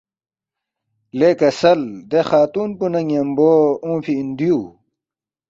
”لے 1.17 1.29
کسل 1.39 1.81
دے 2.09 2.21
خاتون 2.29 2.69
پو 2.77 2.85
نہ 2.93 3.01
ن٘یمبو 3.07 3.51
اونگفی 3.83 4.13
اِن 4.17 4.27
دیُو 4.37 4.57